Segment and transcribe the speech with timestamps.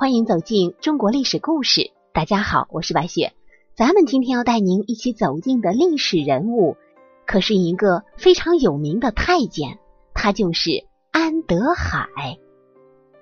[0.00, 1.90] 欢迎走进中国历史故事。
[2.14, 3.34] 大家好，我是白雪。
[3.76, 6.78] 咱们今天要带您一起走进的历史人物，
[7.26, 9.78] 可是一个非常有名的太监，
[10.14, 12.38] 他就是安德海。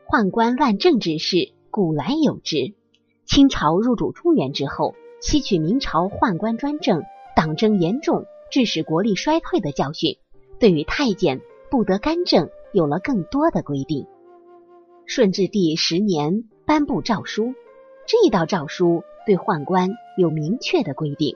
[0.07, 2.75] 宦官乱政之事，古来有之。
[3.27, 7.03] 清朝入主中原之后，吸取明朝宦官专政、
[7.35, 10.17] 党争严重，致使国力衰退的教训，
[10.61, 11.41] 对于太监
[11.73, 14.07] 不得干政有了更多的规定。
[15.07, 17.55] 顺治帝十年颁布诏书，
[18.07, 21.35] 这一道诏书对宦官有明确的规定：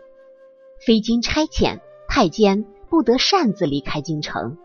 [0.79, 4.59] 非经差遣，太监不得擅自离开京城；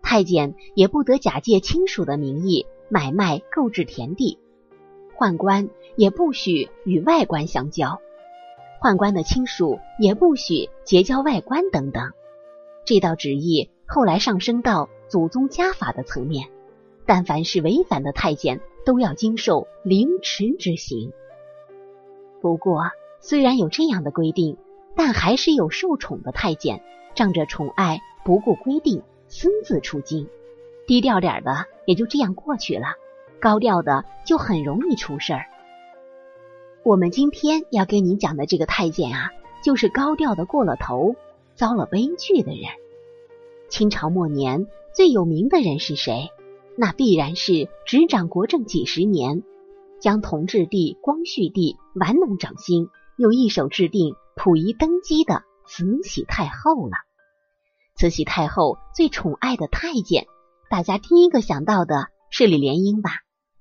[0.00, 4.38] 太监也不得假借亲属的名义买卖购置田地；
[5.18, 7.98] 宦官也不许与外官相交；
[8.80, 12.12] 宦官的亲属也不许结交外官等等。
[12.86, 16.48] 这道旨意后来上升到祖宗家法的层面。
[17.04, 21.12] 但凡是违反的太监，都要经受凌迟之刑。
[22.40, 24.56] 不过，虽然有这样的规定，
[24.96, 26.82] 但还是有受宠的太监，
[27.14, 30.28] 仗着宠爱不顾规定，私自出京。
[30.86, 32.96] 低调点的也就这样过去了，
[33.40, 35.46] 高调的就很容易出事儿。
[36.82, 39.30] 我们今天要给你讲的这个太监啊，
[39.62, 41.14] 就是高调的过了头，
[41.54, 42.64] 遭了悲剧的人。
[43.68, 46.30] 清朝末年最有名的人是谁？
[46.76, 49.42] 那必然是执掌国政几十年，
[50.00, 56.92] 将同治帝、光绪帝玩弄掌心，又一手制定溥仪登基的慈禧太后了。
[57.94, 60.26] 慈禧太后最宠爱的太监，
[60.70, 63.10] 大家第一个想到的是李莲英吧？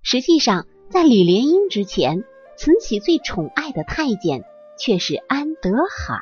[0.01, 2.23] 实际上，在李莲英之前，
[2.57, 4.45] 慈禧最宠爱的太监
[4.79, 6.21] 却是安德海。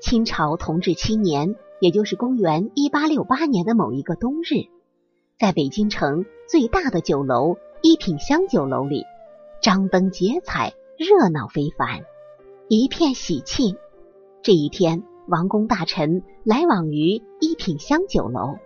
[0.00, 4.66] 清朝同治七年，也就是公元一八六八年的某一个冬日。
[5.38, 9.04] 在北京城最大的酒楼一品香酒楼里，
[9.62, 12.00] 张灯结彩，热闹非凡，
[12.66, 13.76] 一片喜庆。
[14.42, 18.58] 这一天，王公大臣来往于一品香酒楼，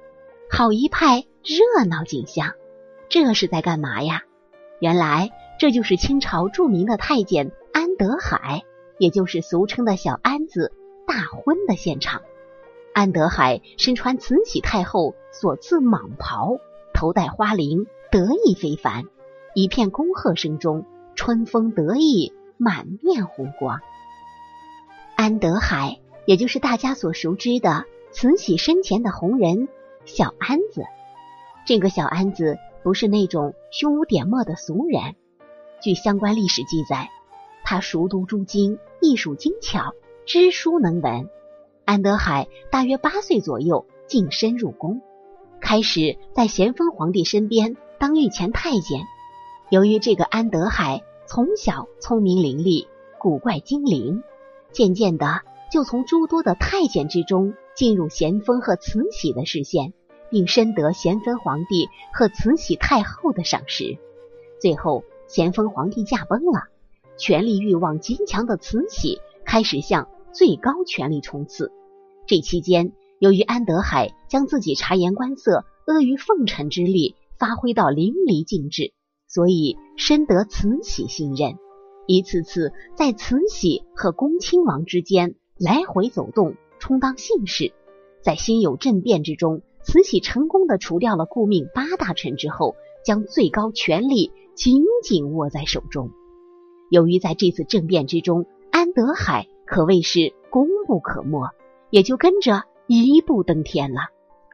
[0.51, 2.55] 好一派热闹景象。
[3.11, 4.23] 这是在干嘛呀？
[4.81, 8.63] 原来这就是清朝著名的太监安德海，
[8.97, 10.73] 也就是俗称的小安子
[11.07, 12.23] 大婚的现场。
[12.93, 16.59] 安德海身穿慈禧太后所赐蟒袍，
[16.93, 19.05] 头戴花翎，得意非凡。
[19.55, 23.81] 一片恭贺声中，春风得意，满面红光。
[25.17, 29.69] 安德海，也就是大家所熟知的慈禧身前的红人
[30.05, 30.85] 小安子。
[31.67, 35.15] 这个小安子不是那种胸无点墨的俗人。
[35.81, 37.11] 据相关历史记载，
[37.65, 39.95] 他熟读诸经，艺术精巧，
[40.27, 41.31] 知书能文。
[41.93, 45.03] 安德海大约八岁左右晋升入宫，
[45.61, 49.03] 开始在咸丰皇帝身边当御前太监。
[49.69, 52.87] 由于这个安德海从小聪明伶俐、
[53.19, 54.23] 古怪精灵，
[54.71, 59.93] 渐渐的就从诸多的太监之中进入咸丰和慈禧的视线，
[60.31, 63.99] 并深得咸丰皇帝和慈禧太后的赏识。
[64.59, 66.69] 最后，咸丰皇帝驾崩了，
[67.19, 70.09] 权力欲望极强的慈禧开始向。
[70.35, 71.71] 最高权力冲刺，
[72.27, 78.93] 这期间，由于安德海将自己察言观色、阿谀奉承之力发挥到淋漓尽致，
[79.27, 81.59] 所以深得慈禧信任，
[82.07, 87.73] 一次次在慈禧和恭亲王之间来回走动，充当信使。
[88.23, 96.11] 在辛酉政变之中，慈禧成功的除掉了顾命八大臣之后，将最高权力紧紧握在手中。
[96.89, 99.49] 由于在这次政变之中，安德海。
[99.65, 101.49] 可谓是功不可没，
[101.93, 104.01] 也就跟着一步登天了，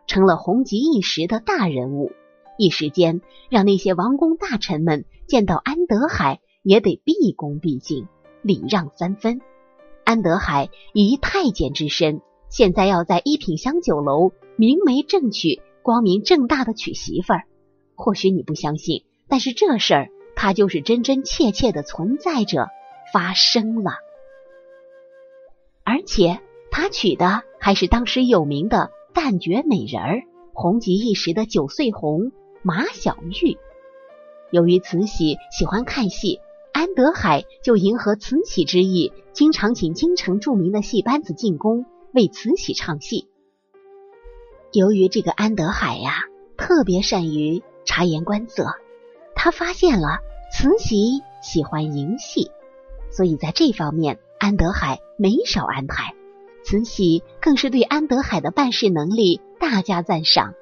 [0.09, 2.10] 成了红极一时的大人物。
[2.59, 8.09] 一时间，让那些王公大臣们见到安德海也得毕恭毕敬，
[8.43, 9.41] 礼让三分。
[10.03, 17.44] 安德海以太监之身，现在要在一品香酒楼明媒正娶、光明正大的娶媳妇儿，
[17.94, 22.67] 或许你不相信，但是这事儿它就是真真切切的存在着，
[23.12, 23.93] 发生了。
[25.84, 30.23] 而且他娶的还是当时有名的旦角美人儿，
[30.53, 32.32] 红极一时的九岁红
[32.62, 33.59] 马小玉。
[34.50, 36.41] 由于慈禧喜欢看戏，
[36.73, 43.29] 安德海就迎合慈禧之意，经常请京城著名的戏班子进宫为慈禧唱戏。
[44.73, 46.25] 由于这个安德海呀，
[46.56, 48.67] 特别善于察言观色，
[49.35, 50.19] 他发现了
[50.53, 52.50] 慈禧喜欢吟戏，
[53.11, 54.19] 所以在这方面。
[54.41, 56.15] 安德海没少安排，
[56.69, 60.53] 慈禧更是对安德海的办事能力大加赞赏。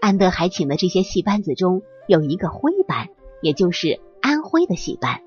[0.00, 3.10] 安德海请的这些戏班子中有一个徽班，
[3.42, 5.20] 也就是安徽的戏班，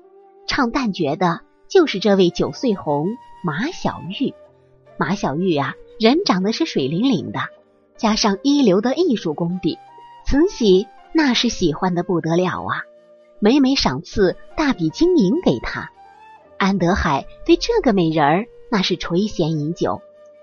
[0.48, 3.10] 唱旦角的就是这位九岁红
[3.44, 4.34] 马小玉。
[4.98, 7.38] 马小玉啊，人长得是水灵灵的，
[7.96, 9.78] 加上一流的艺术功底，
[10.26, 12.82] 慈禧那是喜欢的不得了啊，
[13.38, 15.92] 每每赏赐大笔金银给他。
[16.58, 20.00] 安德海对这个美人儿那是垂涎已久，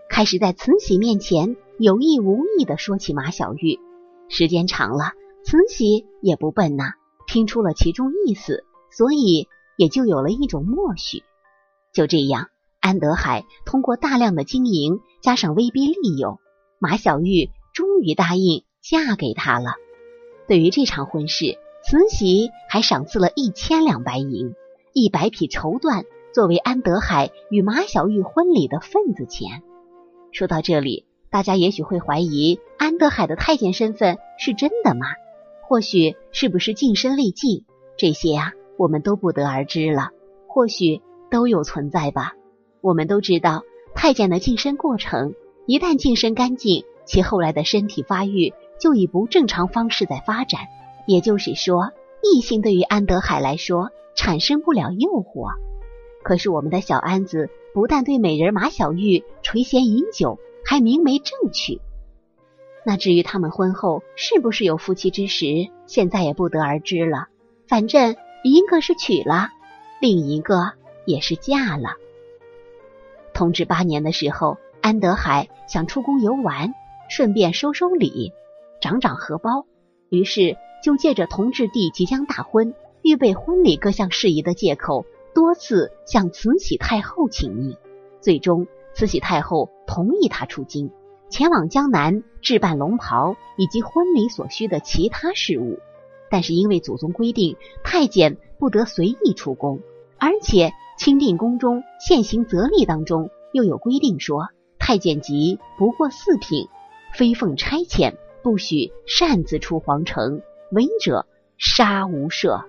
[0.07, 3.79] 开始在慈禧面前有意无意的说起马小玉。
[4.27, 6.93] 时间长了，慈禧也不笨呐，
[7.25, 9.47] 听出了其中意思，所以
[9.77, 11.23] 也就有了一种默许。
[11.91, 12.49] 就这样，
[12.79, 16.39] 安德海通过大量的经营，加上威逼利诱，
[16.77, 19.71] 马小玉终于答应嫁给他了。
[20.47, 24.53] 对于这场婚事，慈禧还赏赐了一千两白银。
[24.93, 26.03] 一百匹绸缎
[26.39, 29.61] 作为安德海与马小玉婚礼的份子钱。
[30.31, 35.07] 说到这里，大家也许会怀疑安德海的太监身份是真的吗？
[35.67, 37.65] 或许是不是晋升未尽？
[37.97, 40.11] 这些啊，我们都不得而知了。
[40.47, 42.35] 或许都有存在吧。
[42.79, 43.63] 我们都知道，
[43.93, 45.33] 太监的晋升过程，
[45.65, 50.61] 一旦晋升干净，其后来的身体发育就以不正常方式在发展。
[51.05, 51.91] 也就是说，
[52.23, 53.89] 异性对于安德海来说。
[54.15, 55.53] 产生不了诱惑，
[56.23, 61.79] 可是我们的小安子不但对美人马小玉垂涎已久，还明媒正娶。
[62.85, 67.27] 那至于他们婚后是不是有夫妻之实，现在也不得而知了。
[67.67, 69.49] 反正一个是娶了，
[70.01, 70.73] 另一个
[71.05, 71.95] 也是嫁了。
[73.33, 76.73] 同治八年的时候，安德海想出宫游玩，
[77.09, 78.33] 顺便收收礼，
[78.81, 79.65] 长长荷包，
[80.09, 82.73] 于是就借着同治帝即将大婚。
[83.01, 87.77] 预备婚礼各项事宜的借口，多次向慈禧太后请命，
[88.21, 90.91] 最终慈禧太后同意他出京，
[91.29, 95.79] 前往江南置办龙袍以及婚礼所需的其他事务。
[96.31, 99.79] 但是因为祖宗规定，太监不得随意出宫，
[100.17, 106.67] 而且钦定宫中现行则例当中又有规定说，太监级不过四品，
[107.15, 110.41] 非奉差遣，不许擅自出皇城，
[110.71, 111.25] 违者
[111.57, 112.65] 杀无赦。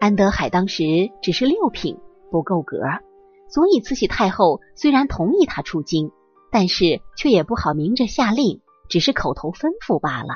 [0.00, 0.84] 安德海当时
[1.22, 1.98] 只是六品，
[2.30, 2.78] 不够格，
[3.48, 6.12] 所以慈禧太后虽然同意他出京，
[6.52, 10.28] 但是却也不好明着下令，只是口头吩咐罢了。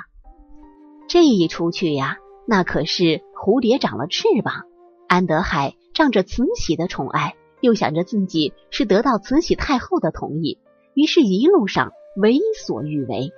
[1.06, 4.64] 这一出去呀，那可是蝴蝶长了翅膀。
[5.06, 10.58] 安德海仗着慈禧的宠爱，又想着自己是得到慈禧太后的同意，
[10.94, 13.30] 于是一路上为所欲为。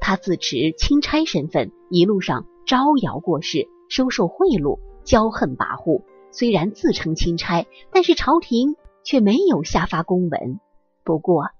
[0.00, 4.80] 他自持钦差身份，一路上招摇过市，收受贿赂。
[5.04, 10.60] 骄横跋扈，虽然自称钦差，但是朝廷却没有下发公文。
[11.04, 11.50] 不过，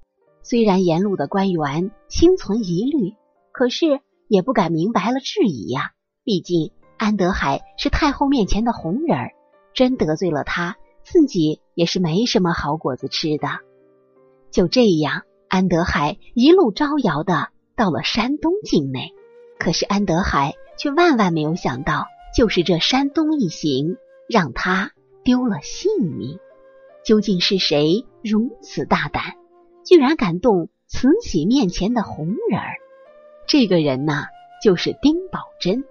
[0.43, 3.15] 虽然沿路的官员心存疑虑，
[3.53, 5.93] 可是也不敢明白了质疑呀。
[6.25, 9.33] 毕竟安德海是太后面前的红人儿，
[9.75, 13.49] 真得罪了他，自己也是没什么好果子吃的。
[14.51, 19.13] 就这样，安德海一路招摇的到了山东境内。
[19.59, 22.07] 可是安德海却万万没有想到。
[22.35, 23.97] 就是这山东一行
[24.29, 24.93] 让他
[25.23, 26.39] 丢了性命，
[27.05, 29.37] 究竟是谁如此大胆，
[29.85, 32.77] 居然敢动慈禧面前的红人儿？
[33.47, 34.27] 这个人呐，
[34.63, 35.85] 就是丁宝桢。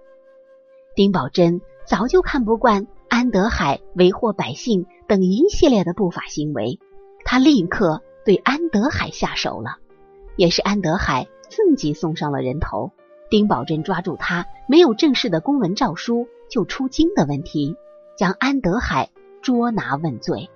[0.94, 6.78] 丁宝桢早就看不惯安德海为祸百姓等一系列的不法行为，
[7.24, 9.76] 他立刻对安德海下手了，
[10.36, 12.90] 也是安德海自己送上了人头。
[13.32, 17.76] 丁宝珍抓住他没有正式的公文诏书就出京的问题，
[18.14, 19.08] 将安德海
[19.40, 20.50] 捉拿问罪。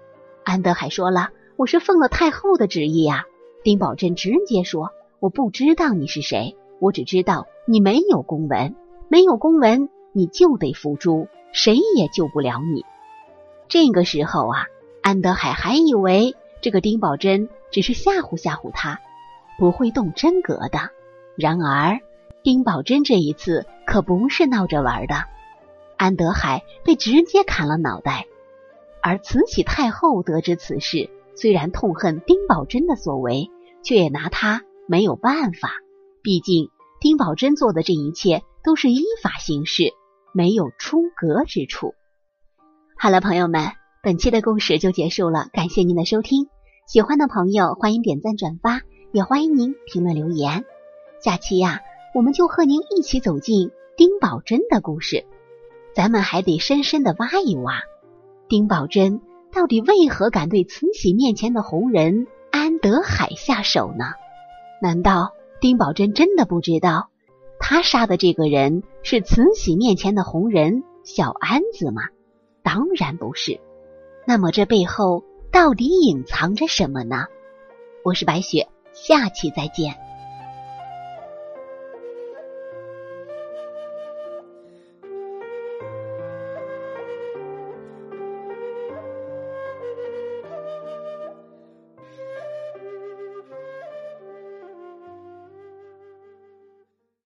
[0.44, 3.24] 安德海说了：“我是奉了太后的旨意呀。”
[3.64, 4.90] 丁宝珍直接说
[5.20, 8.74] ：“我不知道你是谁，我只知道你没有公文，
[9.08, 12.84] 没有公文你就得伏诛，谁也救不了你。”
[13.68, 14.66] 这个时候啊，
[15.00, 19.00] 安德海还以为这个丁宝珍只是吓唬吓唬他，
[19.58, 20.90] 不会动真格的。
[21.36, 22.00] 然而。
[22.46, 25.24] 丁宝珍这一次可不是闹着玩的，
[25.96, 28.24] 安德海被直接砍了脑袋。
[29.02, 33.50] 而慈禧太后得知此事，虽然痛恨丁宝珍的所为，
[33.82, 35.72] 却也拿他没有办法。
[36.22, 39.92] 毕竟丁宝珍做的这一切都是依法行事，
[40.32, 41.96] 没有出格之处。
[42.96, 43.72] 好了，朋友们，
[44.04, 46.46] 本期的故事就结束了，感谢您的收听。
[46.86, 50.64] 喜欢的朋友欢迎点赞转发，也欢迎您评论留言。
[51.20, 51.80] 下期呀。
[52.16, 55.26] 我们就和您一起走进丁宝珍的故事，
[55.94, 57.82] 咱们还得深深的挖一挖，
[58.48, 59.20] 丁宝珍
[59.52, 64.06] 到底为何敢对慈禧面前的红人安德海下手呢？
[64.80, 67.10] 难道丁宝珍真的不知道
[67.60, 72.00] 他杀的这个人是慈禧面前的红人小安子吗？
[72.62, 73.60] 当然不是。
[74.26, 77.26] 那么这背后到底隐藏着什么呢？
[78.02, 80.05] 我是白雪，下期再见。